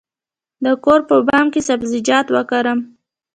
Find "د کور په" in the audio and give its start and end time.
0.63-1.15